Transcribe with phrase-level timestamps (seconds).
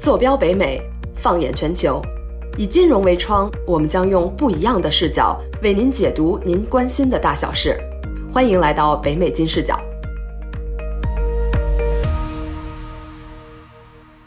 [0.00, 0.80] 坐标北美，
[1.16, 2.00] 放眼全球，
[2.56, 7.76] 以金融为窗，我们将用不一样的视角为您解读您关心的大小事。
[8.32, 9.76] 欢迎来到北美金视角。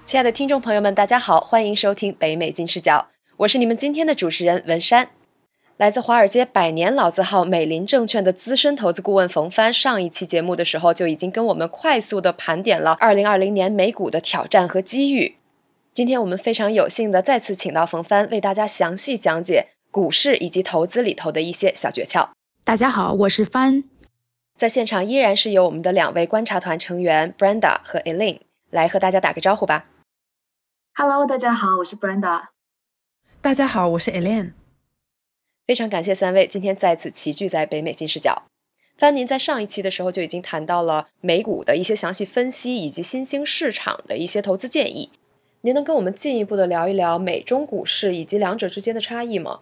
[0.03, 3.07] 亲爱的听众朋友们，大家好，欢迎收听北美金视角，
[3.37, 5.11] 我是你们今天的主持人文山。
[5.77, 15.37] 来自华尔街百年老字号美林证券的资深投资顾问冯帆，上一期节目的时候就已经跟我们快速的盘点了2020年美股的挑战和机遇。
[15.93, 22.29] 今天我们非常有幸的再次请到冯帆，为大家详细讲解股市以及投资里头的一些小诀窍。
[22.63, 23.83] 大家好，我是帆，
[24.55, 29.87] 在现场依然是由我们的两位观察团成员 Brenda 和 Elaine 来和大家打个招呼吧。
[30.95, 32.45] Hello，大家好，我是 Brenda。
[33.41, 34.53] 大家好，我是 Elaine。
[35.67, 38.43] 非常感谢三位今天再次齐聚在北美金视角。
[38.97, 45.11] 帆，您在上一期的时候就已经谈到了美股的一些详细分析以及新兴市场的一些投资建议。
[45.63, 49.59] 您能跟我们进一步的聊一聊美中股市以及两者之间的差异吗？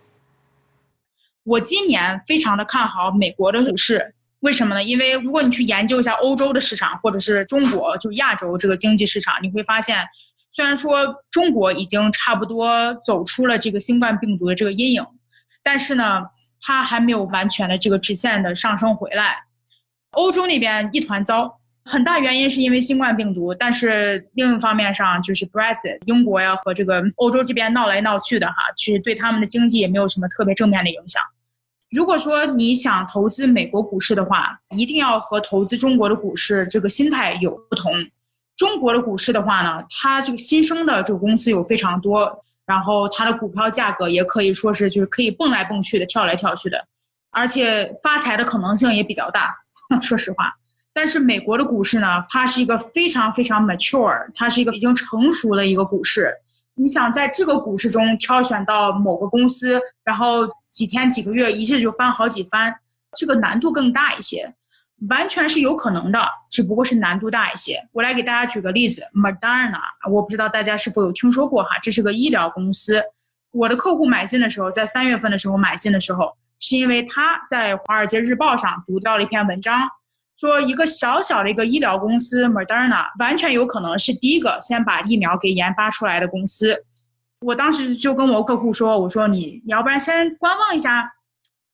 [1.43, 4.81] 我今年非常的看好美国的股市，为什么呢？
[4.81, 10.05] 因为如果你去研究一下欧洲的市场，或者是中国就亚洲这个经济市场，你会发现，
[10.49, 15.05] 虽然说中国已经差不多走出了这个新冠病毒的这个阴影，
[15.61, 16.21] 但是呢，
[16.61, 19.43] 它还没有完全的这个直线的上升回来。
[20.11, 21.58] 欧洲那边一团糟。
[21.89, 31.19] 很大原因是因为新冠病毒，但是另一方面上就是 Brexit，英国呀和这个欧洲这边闹来闹去的哈，其实对他们的经济也没有什么特别正面的影响。
[31.89, 37.91] 如果说你想投资美国股市的话，一定要和投资中国的股市这个心态有不同。
[38.55, 46.85] 中国的股市的话呢，它这个新生的这个公司有非常多，然后它的股票价格也可以说是就是可以蹦来蹦去的，跳来跳去的，
[47.31, 49.55] 而且发财的可能性也比较大。
[49.99, 50.53] 说实话。
[50.99, 56.29] 但是美国的股市呢，它是一个非常非常 mature，它是一个已经成熟的一个股市。
[56.75, 62.75] 你想在这个股市中挑选到某个公司，然后几天几个月一下就翻好几番，
[63.17, 64.53] 这个难度更大一些。
[65.09, 66.19] 完全是有可能的，
[66.49, 67.81] 只不过是难度大一些。
[67.93, 69.79] 我来给大家举个例子，Moderna，
[70.11, 73.01] 我不知道大家是否有听说过哈，这是个医疗公司。
[73.51, 79.89] 我的客户买进的时候，在三月份的时候买进的时候，是因为他在《华尔街日报》上读到了一篇文章。
[80.39, 86.85] 说一个小小的一个医疗公司 Moderna 完全有可能是第一个先把疫苗给研发出来的公司。
[87.41, 91.11] 我当时就跟我客户说：“我说你要不然先观望一下。”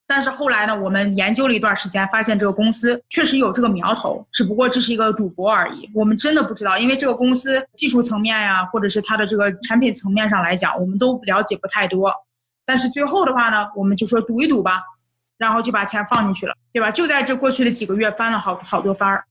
[0.04, 5.88] 但是后来呢，我们研究了一段时间，发现这个公司确实有这个苗头，只不过这是一个赌博而已。
[5.94, 12.12] 我们真的不知道，因为这个公司技术层面呀，或者是它的这个产品层面上来讲，我们都了解不太多。
[12.64, 14.82] 但是最后的话呢，我们就说赌一赌吧。
[15.38, 16.90] 然后就把钱放进去了，对吧？
[16.90, 19.24] 就在这过去的几个月翻了好好多番儿，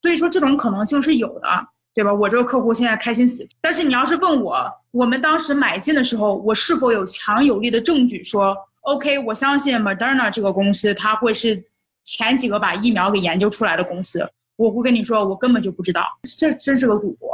[0.00, 1.48] 所以说这种可能性是有的，
[1.92, 2.12] 对吧？
[2.12, 3.46] 我这个客户现在开心死。
[3.60, 11.64] 但是你要是问我，我们当时买进的时候，我是否有强有力的证据说，OK，我相信 Moderna 这个公司，它会是
[12.04, 14.30] 前几个把疫苗给研究出来的公司？
[14.54, 16.06] 我会跟你说，我根本就不知道，
[16.38, 17.30] 这真是个赌博。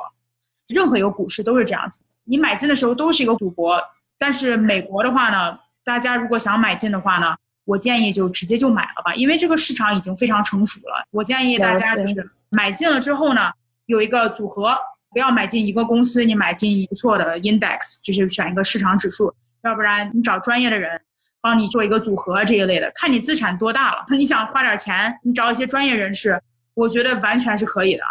[0.68, 3.78] 任何一个股市都是这样子，你买进的时候都是一个赌博。
[4.16, 7.36] 但是美国的话呢，大家如果想买进的话呢？
[7.64, 11.06] 我建议就直接就买了吧，因为这个市场已经非常成熟了。
[11.10, 13.50] 我建议大家就是买进了之后呢，
[13.86, 14.76] 有一个组合，
[15.10, 21.00] 不要买进一个公司，你买进不错的 index，就是选一个市场指数，要不然你找专业的人
[21.40, 24.04] 帮你做一个组合这一类的，看你资产多大了。
[24.16, 26.40] 你想花点钱，你找一些专业人士，
[26.74, 28.02] 我觉得完全是可以的。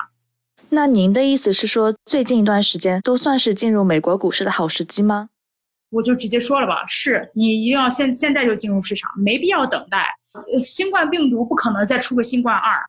[0.69, 5.29] 那您的意思是说，最近一段时间都算是进入美国股市的好时机吗？
[5.93, 10.15] 我就直接说了吧，是你一定要现现在就进入市场，没必要等待。
[10.63, 12.83] 新冠病毒不可能再出个新冠二，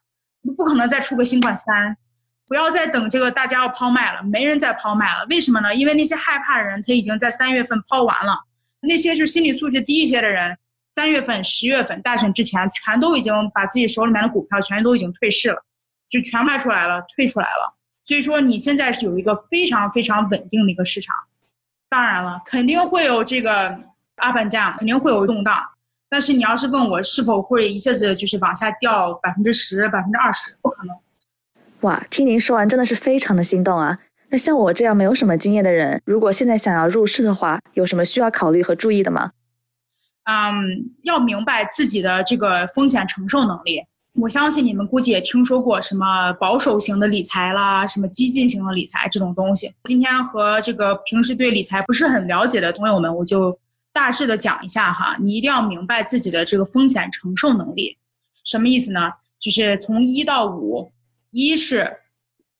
[0.56, 1.94] 不可能再出个新冠三，
[2.46, 5.26] 不要再等这个大家要抛卖了，没人再抛卖了。
[5.28, 5.74] 为什么呢？
[5.74, 8.38] 因为那些害怕的人他已经在三月份抛完了，
[8.80, 10.56] 那些就心理素质低一些的人，
[10.94, 15.62] 三月份、十月份大选之前全都已经把自己手里面的股票全都已经退市了，
[16.08, 17.76] 就全卖出来了，退出来了。
[18.02, 21.14] 所以说你现在是有一个非常非常稳定的一个市场。
[21.94, 23.68] 当然了，肯定会有这个
[24.16, 25.64] up and down，肯定会有动荡。
[26.08, 30.96] 但是你要是问我是否会一下子就是往下掉百分之十、百分之二十，不可能。
[31.82, 33.96] 哇，听您说完真的是非常的心动啊！
[34.30, 39.30] 那像我这样没有什么经验的人，如果现在想要入市的话，有什么需要考虑和注意的吗？
[40.24, 43.80] 嗯，要明白自己的这个风险承受能力。
[44.14, 49.74] 我相信你们估计也听说过什么保守型的理财啦，什么激进型的理财这种东西。
[49.84, 53.58] 今天和这个平时对理财不是很了解的朋友们，我就
[53.92, 55.16] 大致的讲一下哈。
[55.20, 57.98] 你一定要明白自己的这个风险承受能力，
[58.44, 59.10] 什么意思呢？
[59.40, 60.92] 就是从一到五，
[61.30, 61.96] 一是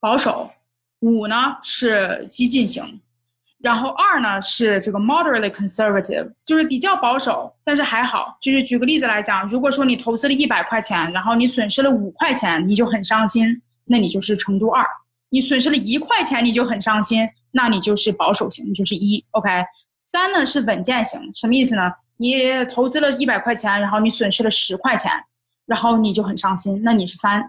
[0.00, 0.50] 保守，
[1.00, 3.00] 五呢是激进型。
[3.64, 8.37] 然后二呢是这个 moderately conservative，就是比较保守，但是还好。
[8.38, 14.84] 就是举个例子来讲，如果说你投资了一百块钱，然后你损失了五块钱，你就很伤心，那你就是程度二；
[15.31, 19.25] 你损失了一块钱，你就很伤心，那你就是保守型，就是一。
[19.31, 19.49] OK，
[19.99, 21.90] 三呢是稳健型，什么意思呢？
[22.19, 25.10] 你投资了一百块钱，然后你损失了十块钱，
[25.64, 27.43] 然后你就很伤心，那你是三。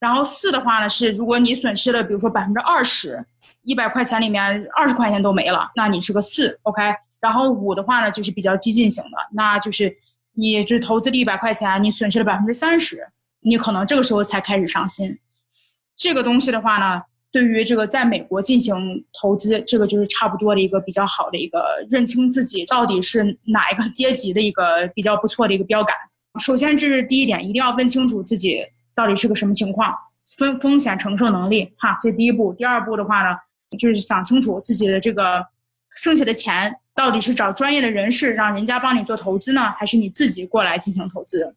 [0.00, 3.24] 然后四的话呢是，如果你损失了，比如说百分之二十。
[3.62, 6.82] 一百块钱里面二十块钱都没了，那你是个四，OK。
[7.20, 9.94] 然后五的话呢，就是比较激进型的，那就是
[10.32, 13.06] 你只投资了一百块钱，你损失了百分之三十，
[13.40, 15.18] 你可能这个时候才开始伤心。
[15.96, 25.94] 这个东西的话呢，对于这个在美国进行投资，这个就是差不多的一个比较好的一个认清自己到底是哪一个阶级的一个比较不错的一个标杆。
[26.40, 28.64] 首先这是第一点，一定要问清楚自己
[28.94, 29.94] 到底是个什么情况，
[30.38, 32.54] 风风险承受能力，哈，这第一步。
[32.54, 33.36] 第二步的话呢？
[33.78, 35.46] 就是想清楚自己的这个
[35.90, 41.54] 剩下的钱到底是找专业的人士让人家帮你做投资呢，还是你自己过来进行投资？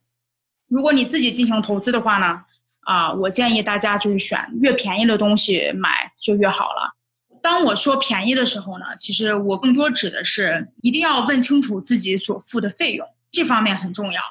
[0.69, 2.41] 如果你自己进行投资的话呢，
[2.81, 6.95] 啊，我建议大家就是选越便宜的东西买就越好了。
[7.41, 14.21] 当我说便宜的时候呢，其实我更多指的是一定要问清楚自己所付的费用，这方面很重要。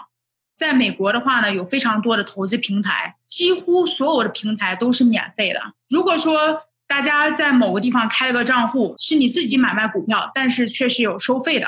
[0.55, 5.61] 在美国的话呢，有非常多的投资平台，几乎所有的平台都是免费的。
[5.89, 11.67] 如果说大家在某个地方开了个账户，是你自己买卖股票，但是却是有收费的。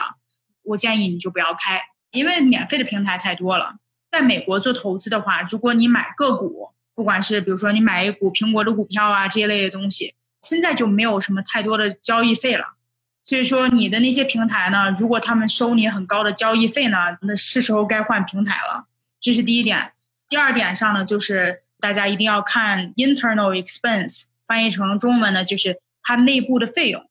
[0.65, 1.81] 我建议你就不要开，
[2.11, 3.77] 因为免费的平台太多了。
[4.13, 10.13] 在美国做投资的话，如果你买个股，不管是比如说你买一股苹果的股票啊这一类的东西，
[10.43, 12.75] 现在就没有什么太多的交易费了。
[13.23, 18.85] 所以说你的那些平台呢，如果他们收你很高的交易费呢，那是时候该换平台了。
[19.19, 19.93] 这是第一点。
[20.29, 24.25] 第二点上呢，就是大家一定要看 internal expense。
[24.47, 27.09] 翻译成中文呢，就是它内部的费用。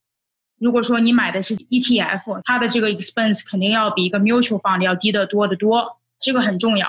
[0.60, 6.88] 如果说你买的是 ETF，它的这个 expense 肯定要比一个 mutual fund 要低得多得多，这个很重要。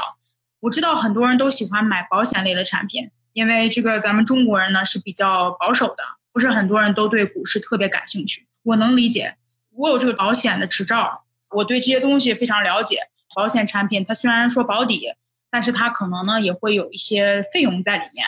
[0.61, 8.47] 我知道很多人都喜欢买保险类的产品，因为这个咱们中国人呢是比较保守的，不是很多人都对股市特别感兴趣。
[8.63, 9.37] 我能理解，
[9.73, 12.99] 我有这个保险的执照，我对这些东西非常了解。
[13.35, 15.09] 保险产品它虽然说保底，
[15.51, 18.25] 但是它可能呢也会有一些费用在里面。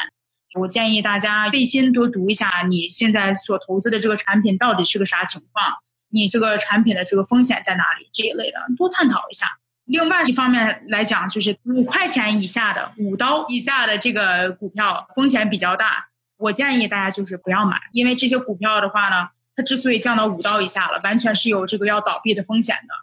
[0.55, 5.75] 我建议大家费心多读一下，你现在所投资的这个产品到底是个啥情况？
[6.09, 8.09] 你这个产品的这个风险在哪里？
[8.13, 9.59] 这一类的多探讨一下。
[9.85, 16.09] 另外一方面来讲，就是五块钱以下的、五刀以下的这个股票风险比较大，
[16.39, 22.95] 我建议大家就是不要买，因为这些股票的话呢，它之所以降到五刀以下了，完全是有这个要倒闭的风险的，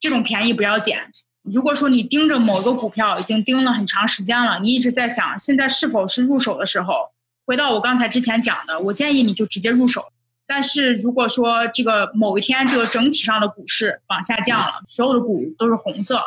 [0.00, 1.10] 这种便宜不要捡。
[1.52, 7.10] 如果说你盯着某个股票已经盯了很长时间了，你一直在想现在是否是入手的时候，
[7.44, 10.04] 回到我刚才之前讲的，我建议你就直接入手。
[10.48, 16.20] 但是如果说这个某一天这个整体上的股市往下降了，所有的股都是红色，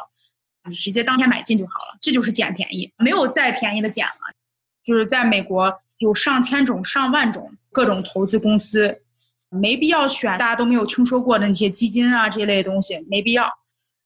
[0.68, 4.34] 你直接当天买进就好了，这就是捡便宜，没有再便宜的捡了。
[4.84, 9.02] 就是在美国有上千种、上万种各种投资公司，
[9.50, 13.50] 没必要选大家都没有听说过的那些基金啊这一类东西，没必要。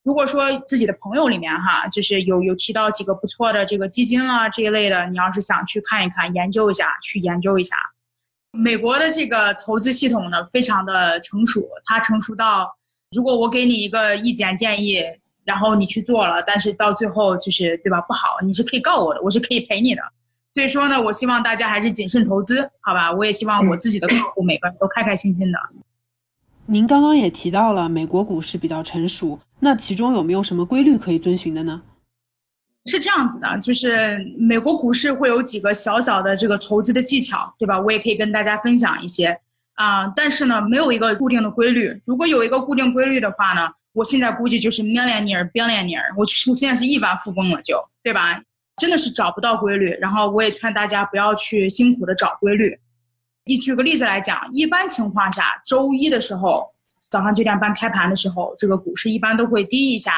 [0.04, 7.76] 如果说自己的朋友里面哈，就是有有提到几个不错的这个基金啊这一类的，你要是想去看一看、研究一下，去研究一下。
[8.52, 12.76] 美国的这个投资系统呢，非常的成熟，它成熟到，
[13.16, 15.02] 如果我给你一个意见建议，
[15.46, 20.02] 然后你去做了，但是到最后就是对吧不好，你是可以告我的，我是可以赔你的。
[20.54, 23.12] 所以说呢，我希望大家还是谨慎投资，好吧？
[23.12, 25.58] 我也希望我自己的客户每个人都开开心心的。
[26.66, 31.82] 您刚刚也提到了美国股市比较成熟，那其中有没有什么规律可以遵循的呢？
[32.86, 37.80] 是这样子的，就是美国股市会有几个小小的这个投资的技巧，对吧？
[37.80, 39.38] 我也可以跟大家分享一些
[39.76, 42.02] 啊，但是呢，没有一个固定的规律。
[42.06, 48.42] 如果有一个固定规律的话呢，我现在估计就是 millionaire billionaire，我我现在是亿万富翁了，就对吧？
[48.78, 49.90] 真的是找不到规律。
[50.02, 52.78] 然后我也劝大家不要去辛苦的找规律。
[53.46, 56.66] 你举个例子来讲，一般情况下，周一的时候
[57.10, 60.14] 早上九点半开盘的时候，这个股市一般都会低一下，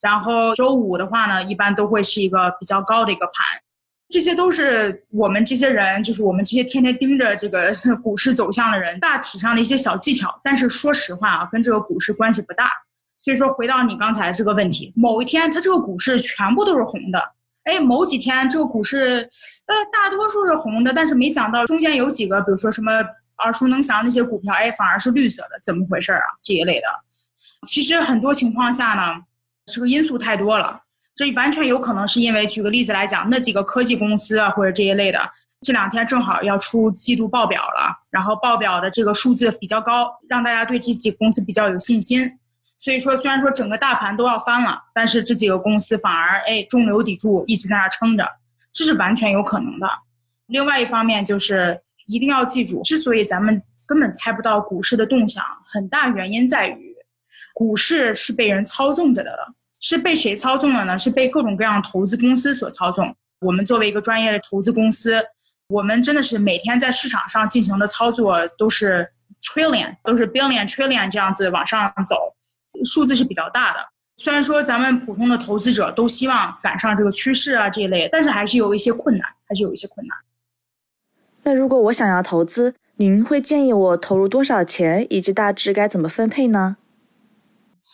[0.00, 3.44] 然后周五的话呢，一般都会是一个比较高的一个盘，
[4.08, 10.40] 这些都是我们这些人，就是我们这些天天盯着这个 股市走向的人，大体上的一些小技巧。
[10.42, 12.70] 但是说实话啊，跟这个股市关系不大。
[13.18, 17.22] 所以说，回到你刚才这个问题，某一天它这个股市全部都是红的。
[17.64, 19.28] 哎，某几天这个股市，
[19.66, 22.92] 呃，大多数是红的，但是没想到中间有几个，比如说什么
[23.42, 26.22] 耳熟能详那些股票，哎，反而是绿色的，怎么回事啊？
[26.42, 26.86] 这一类的，
[27.66, 29.16] 其实很多情况下呢，
[29.66, 30.78] 这个因素太多了，
[31.14, 35.18] 这完全有可能是因为，举个例子来讲，那几个科技公司啊，或者这一类的，
[35.62, 42.30] 这两天正好要出季度报表了，然后报表的这个数字比较高，让大家对这几个公司比较有信心。
[42.84, 48.28] 所以说，虽然说整个大盘都要翻了，但是这几个公司反而哎中流砥柱，一直在那撑着，
[48.74, 49.88] 这是完全有可能的。
[50.48, 56.94] 另外一方面就是一定要记住，之所以咱们根本猜不到股市的动向，很大原因在于，
[57.54, 59.54] 股市是被人操纵着的了。
[59.80, 60.98] 是被谁操纵了呢？
[60.98, 63.14] 是被各种各样投资公司所操纵。
[63.40, 65.22] 我们作为一个专业的投资公司，
[65.68, 69.06] 我们真的是每天在市场上进行的操作都是
[69.42, 72.34] trillion，都是 billion trillion 这样子往上走，
[72.84, 73.78] 数字是比较大的。
[74.16, 80.16] 虽然说咱们普通的投资者都希望赶上这个趋势啊这一类，但是还是有一些困难，还是有一些困难。
[81.42, 86.76] 那如果我想要投资，您会建议我投入多少钱，以及大致该怎么分配呢？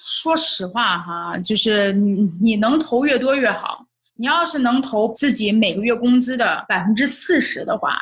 [0.02, 3.86] 说实话哈，就是你你能投越多越好。
[4.16, 7.98] 你要是能投自己每个月工资的百分之四十的话，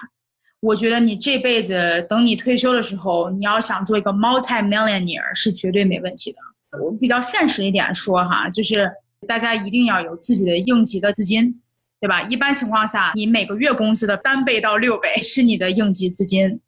[0.58, 6.38] 我觉得你这辈子等你退休的时候，你要想做一个 multi millionaire 是绝对没问题的。
[6.82, 8.90] 我比较现实一点说哈，就是
[9.26, 11.60] 大家一定要有自己的应急的资金，
[12.00, 12.22] 对吧？
[12.22, 16.60] 一般情况下，你每个月工资的三倍到六倍是你的应急资金。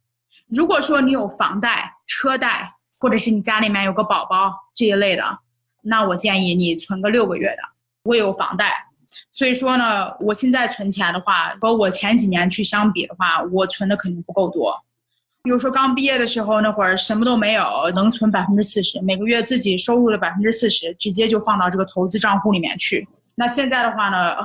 [0.49, 2.75] 如果说你有房贷、车贷。
[3.02, 5.25] 或者是你家里面有个宝宝这一类的，
[5.85, 7.62] 那我建议你存个六个月的。
[8.02, 8.71] 我有房贷，
[9.30, 14.85] 所以说呢，我现在存钱的话，和我前几年去相比的话，我存的肯定不够多。
[15.43, 23.09] 比如说刚毕业的时候那会儿什么都没有，能存百分之四十，每个月自己收入的百分之四十直接就放到这个投资账户里面去。
[23.37, 24.37] 那现在的话呢，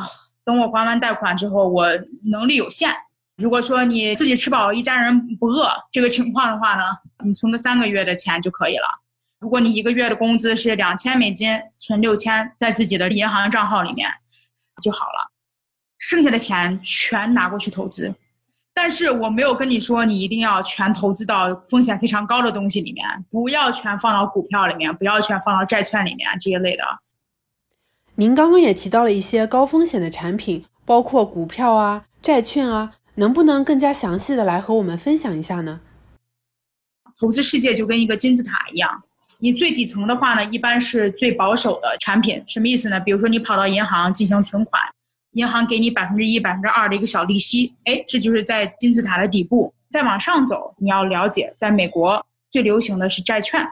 [0.46, 1.88] 等我还完贷款之后，我
[2.32, 2.90] 能力有限。
[3.38, 6.84] 如果说你自己吃饱，一家人不饿这个情况的话呢，
[7.26, 8.88] 你存个三个月的钱就可以了。
[9.42, 14.10] 如果你一个月的工资是两千美金，存六千在自己的银行账号里面
[14.82, 15.30] 就好了，
[15.98, 18.16] 剩下的钱全拿过去投资。
[18.76, 26.84] 但是我没有跟你说你一定要全投资到风险非常高的东西里面，不要全放到股票里面，不要全放到债券里面这一类的。
[28.16, 32.94] 您刚刚也提到了一些高风险的产品，包括股票啊、债券啊。
[33.18, 35.80] 能不能更加详细的来和我们分享一下呢？
[37.18, 39.04] 投资世界就跟一个金字塔一样，
[39.38, 43.00] 你最底层的话呢，一般是最保守的产品，什么意思呢？
[43.00, 44.84] 比如说你跑到银行进行存款，
[45.36, 49.74] 银行给你百分之一、百分之二的一个小利息，哎，这就是在金字塔的底部。
[49.90, 53.66] 再往上走，你要了解，在美国最流行的是债券，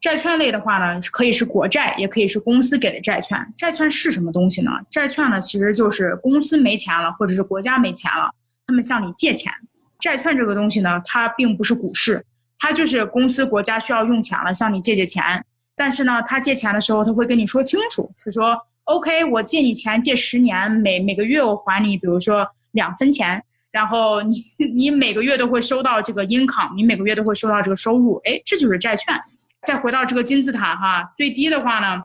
[0.00, 3.38] 债券类的话呢，可以是国债，也可以是公司给的债券。
[3.56, 4.70] 债券是什么东西呢？
[4.90, 8.30] 债券呢，其实就是公司没钱了，或者是国家没钱了。
[8.66, 9.52] 他们向你借钱，
[9.98, 12.24] 债券这个东西呢，它并不是股市，
[12.58, 15.44] 它就是公司国家需要用钱了，向你借借钱。
[15.74, 18.56] 但是呢，他借钱的时候，他会跟你说清楚，他说
[18.92, 24.34] ：“OK，我借你钱，借十年，每每个月我还你，比如说两分钱，然后你
[24.74, 28.20] 你每个月都会收到这个 income，你每个月都会收到这个收入。
[28.24, 29.18] 哎，这就是债券。
[29.62, 32.02] 再回到这个金字塔哈，最低的话呢，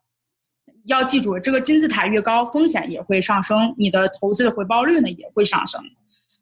[0.86, 5.82] 要记住，这个金字塔越高，风险也会上升，你的投资的回报率呢也会上升。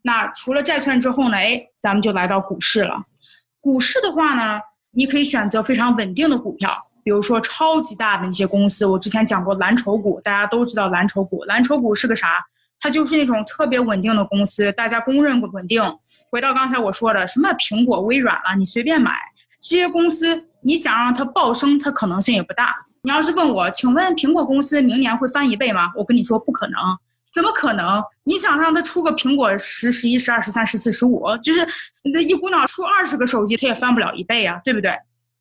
[0.04, 1.38] 那除了债券之后呢？
[1.38, 3.04] 哎，咱们就来到股市了。
[3.60, 4.60] 股市的话呢，
[4.92, 8.83] 你可以选择非常稳定的股票，比如说超级大的那些公司。
[8.83, 11.43] 我之前讲过蓝筹股，大家都知道蓝筹股。
[11.43, 12.43] 蓝筹股是个啥？
[12.79, 15.81] 它就是那种特别稳定的公司，大家公认稳定。
[16.31, 19.17] 回到刚才我说的，什么苹果、微软了，你随便买
[19.62, 22.75] 这些公司，你想让它暴升，它可能性也不大。
[23.03, 25.91] 你要是问我，请问苹果公司明年会翻一倍吗？
[25.95, 26.75] 我跟你说不可能。
[27.31, 28.03] 怎么可能？
[28.24, 31.67] 你想让它出个苹果十、十一、十二、十三、十四、十五，就是
[32.03, 34.91] 你这一股脑出二十个手机，它也翻不了一倍啊，对不对？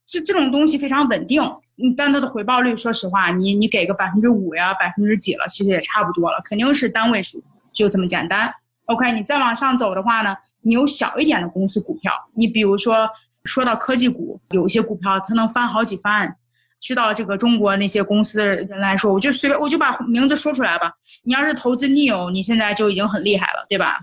[0.07, 7.43] 这这种东西非常稳定，嗯，但它的回报率，说实话，你你给个百分之五呀，百分之几了，其实也差不多了，肯定是单位数，
[7.73, 8.53] 就这么简单。
[8.87, 13.09] OK，你再往上走的话呢，你有小一点的公司股票，你比如说
[13.45, 16.37] 说到科技股，有些股票它能翻好几番。
[16.81, 20.93] 去到这个中国那些公司的人来说，我就随便我就把名字说出来吧。
[21.23, 23.99] 你要是投资 NIO，你现在就已经很厉害了，对吧？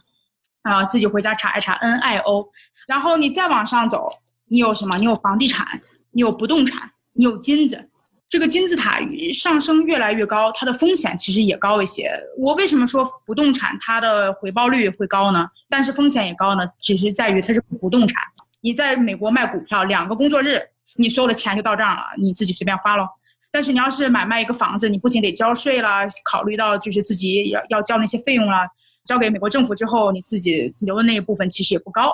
[0.64, 2.48] 啊，自己回家查一查 NIO。
[2.88, 4.08] 然后你再往上走，
[4.48, 4.98] 你有什么？
[4.98, 5.80] 你有房地产，
[6.12, 7.90] 你有不动产，你有金子。
[8.30, 9.00] 这个金字塔
[9.34, 12.10] 上升越来越高，它的风险其实也高一些。
[12.38, 15.46] 我为什么说不动产它的回报率会高呢？
[15.70, 16.66] 但是风险也高呢？
[16.80, 18.24] 只是在于它是不动产。
[18.62, 20.62] 你在美国卖股票，两个工作日。
[20.98, 23.08] 你所有的钱就到账了，你自己随便花喽。
[23.50, 28.68] 但是你要是买卖一个房子，你不仅得交税啦，考虑到就是自己要要交那些费用啦，
[29.06, 32.14] 交给美国政府之后，你自己留的那一部分其实也不高。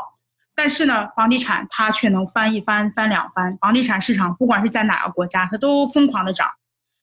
[0.58, 3.56] 但是呢，房地产它却能翻一番、翻两番。
[3.62, 6.50] 房地产市场不管是在哪个国家，它都疯狂的涨。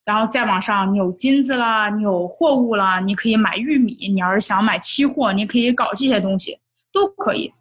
[0.04, 4.08] 然后再往上，你有金子啦，你有货物啦，你可以买玉米。
[4.12, 6.58] 你要是想买期货，你可以搞这些东西。
[6.92, 7.52] 都可以。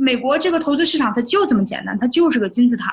[0.00, 2.90] 美国这个投资市场它就这么简单，它就是个金字塔。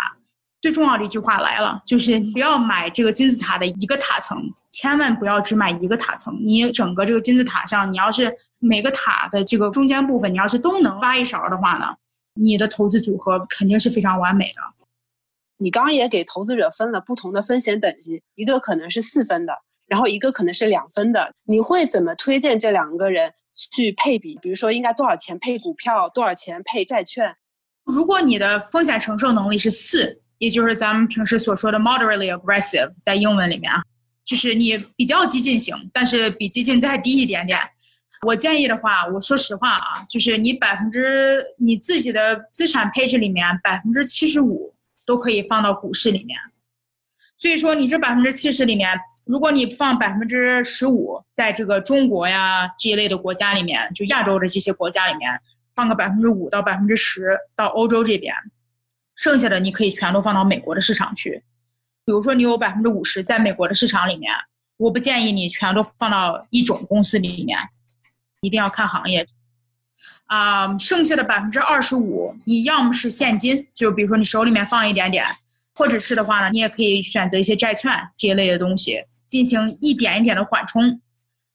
[0.61, 4.37] 最重要的一句话来了，就是不要买这个金字塔的一个塔层，
[4.69, 6.37] 千万不要只买一个塔层。
[6.43, 11.95] 你整个这个金字塔上，你要是每个塔的这个中间部分，你要是都能挖一勺的话呢，
[12.41, 14.61] 你的投资组合肯定是非常完美的。
[15.57, 19.53] 你刚刚也给投资者分了不同的风险等级，一个可能是四分的，
[19.87, 21.33] 然后一个可能是两分的。
[21.43, 24.37] 你会怎么推荐这两个人去配比？
[24.41, 27.35] 比如说应该多少钱配股票，多少钱配债券？
[27.85, 30.21] 如果你的风险承受能力是四。
[30.39, 33.81] 也就是咱们平时所说的 moderately aggressive，在英文里面啊，
[34.23, 37.59] 就是你比较激进型，但是比激进再低一点点。
[38.25, 44.73] 我建议的话，我说实话啊，就是你百分之你自己的资产配置里面百分之七十五
[45.05, 46.37] 都可以放到股市里面。
[47.37, 55.39] 所以说，你这百分之七十里面，如果你放百分之十五在这个中国呀这一类的国家里面，就亚洲的这些国家里面，
[55.73, 58.35] 放个百分之五到百分之十到欧洲这边。
[59.15, 61.41] 剩下的你可以全都放到美国的市场去，
[62.05, 64.33] 比如说你有百分之五十在美国的市场里面，
[64.77, 67.57] 我不建议你全都放到一种公司里面，
[68.41, 69.25] 一定要看行业。
[70.25, 75.25] 啊，剩下的百分之二十五，你要么是现金，就比如说你手里面放一点点，
[75.73, 81.01] 或者是的话呢，你也可以选择一些债券这一类的东西进行一点一点的缓冲。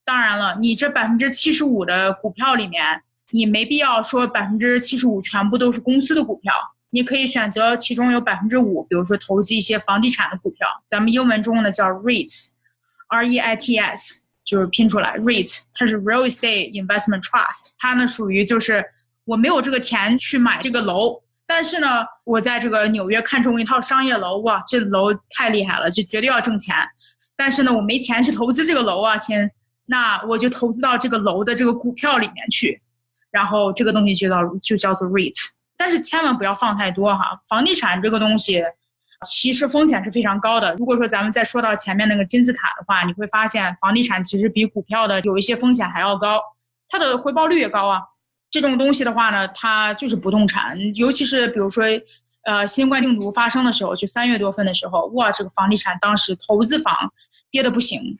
[0.04, 6.52] 当然了，你这百分之七十五的股票里面，你没必要说百分之七十五全部都是公司的股票。
[6.90, 18.84] 你可以选择其中有百分之五，比如说投资一些房地产的股票，咱们英文中呢叫 REITs，R E I T S 就是拼出来 REITs，它是 Real Estate Investment Trust，它呢属于就是
[19.24, 26.74] 我没有这个钱去买这个楼，但是呢我在这个纽约看中一套商业楼，哇，这楼太厉害了，就绝对要挣钱，
[27.34, 29.50] 但是呢我没钱去投资这个楼啊，亲，
[29.86, 32.80] 那我就投资到这个楼的这个股票里面去，
[33.30, 35.50] 然后这个东西就叫就叫做 REITs。
[35.76, 38.62] 但是千万不要放太多哈，房地产这个东西，
[39.25, 40.75] 其实风险是非常高的。
[40.76, 46.41] 如果说咱们再说到前面那个金字塔的话，你会发现房地产其实比股票的有一些风险还要高，
[46.89, 48.00] 它的回报率也高啊。
[48.50, 51.84] 这种东西的话呢，它就是不动产，尤其是比如说，
[52.45, 57.13] 呃，新冠病毒发生的时候，就三月多份的时候，哇，这个房地产当时投资房
[57.50, 58.19] 跌的不行。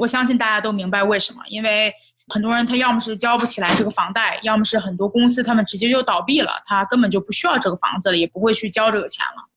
[0.00, 1.92] 我相信大家都明白为什么，因为。
[2.28, 9.48] 很多人他要么是交不起来这个房贷，要么是很多公司他们直接就倒闭了，他根本就不需要这个房子了，也不会去交这个钱了。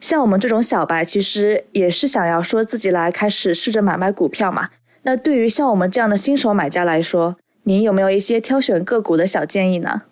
[0.00, 4.70] 像我们这种小白，其实也是想要说自己来开始试着买卖股票嘛。
[5.02, 10.02] 那对于像我们这样的新手买家来说，您有没有一些挑选个股的小建议呢？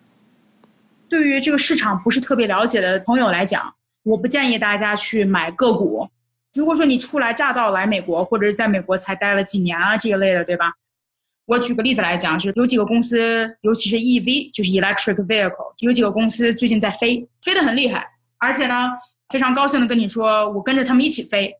[1.07, 6.07] 对于这个市场不是特别了解的朋友来讲，我不建议大家去买个股。
[6.55, 10.73] 如果说你初来乍到来美国，或者是在美国才待了几年啊这一类的，对吧？
[11.45, 18.89] 我举个例子来讲，就是有几个公司，尤其是 EV，就是 electric vehicle，有几个公司最近在飞，飞得很厉害，而且呢，
[19.29, 21.53] 非常高兴的跟你说，我跟着他们一起飞。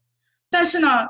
[0.49, 1.07] 但是呢，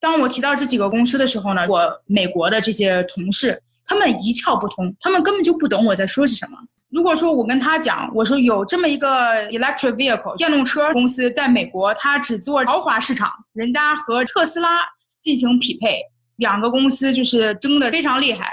[0.00, 6.58] 当我提到这几个公司的时候呢，我美国的这些同事，他们一窍不通，他们根本就不懂我在说些什么。
[6.90, 14.78] 如果说我跟他讲，我说有这么一个 electric vehicle 电动车公司在美国，它只做豪华市场，人家和特斯拉
[15.18, 15.98] 进行匹配。
[16.36, 18.52] 两个公司就是争的非常厉害，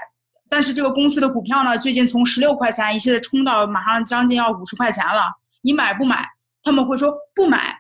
[0.50, 5.32] 但是这个公司的股票呢，最近从十六块钱一下子冲到马上将近要五十块钱了。
[5.62, 6.28] 你买不买？
[6.64, 7.80] 他们会说不买。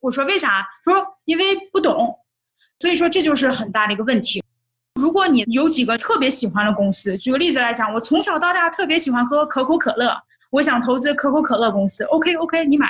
[0.00, 0.66] 我说为啥？
[0.84, 2.18] 说因为不懂。
[2.80, 4.42] 所以说这就是很大的一个问题。
[5.00, 10.16] 如果你有几个特别喜欢的公司，举个例子来讲，我从小到大特别喜欢喝可口可乐，
[10.50, 12.04] 我想投资可口可乐公司。
[12.04, 12.88] OK OK，你买，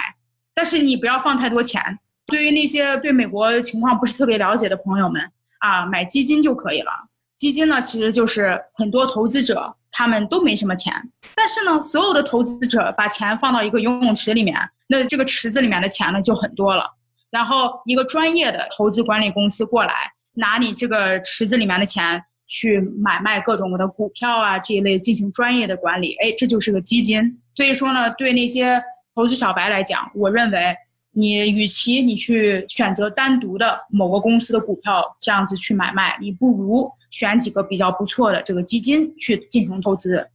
[0.54, 1.80] 但是你不要放太多钱。
[2.26, 5.22] 对于那些对美国情况不是特别了解的朋友们。
[5.58, 6.90] 啊，买基金就可以了。
[7.34, 10.92] 基金呢，其实就是很多投资者他们都没什么钱，
[11.36, 16.84] 但是呢，所有的投资者把钱放到一个游泳池里面，那这个池子里面的钱呢就很多了。
[17.30, 19.94] 然后一个专业的投资管理公司过来，
[20.32, 27.40] 拿你这个池子里面的钱去买卖各种的股票啊这一类进行专业的管理，哎，这就是个基金。
[27.54, 28.82] 所以说呢，对那些
[29.14, 30.76] 投资小白来讲，我认为。
[31.16, 40.28] 你与其你去选择单独的某个公司的股票这样子去买卖，你不如选几个比较不错的这个基金去进行投资，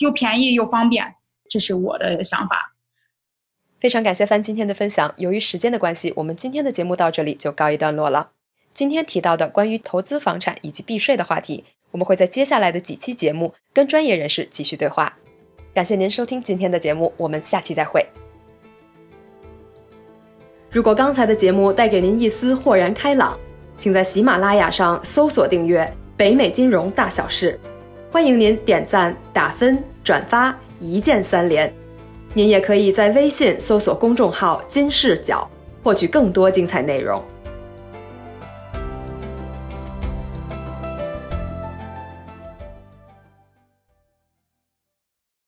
[0.00, 1.14] 又便宜又方便，
[1.48, 2.72] 这是我的想法。
[3.78, 5.14] 非常感谢范今天的分享。
[5.18, 8.32] 由于时间的关系，我们今天的节目到这里就告一段落了。
[8.74, 15.16] 今天提到的关于投资房产以及避税的话题，我们会在接下来的几期节目跟专业人士继续对话。
[15.72, 18.27] 感谢您收听今天的节目，我们下期再会。
[20.70, 23.38] 如果刚才的节目带给您一丝豁然开朗，
[23.78, 27.58] 请在喜马拉雅上搜索订阅“北美金融大小事”，
[28.12, 31.72] 欢迎您点赞、打分、转发一键三连。
[32.34, 35.48] 您也可以在微信搜索公众号“金视角”，
[35.82, 37.22] 获取更多精彩内容。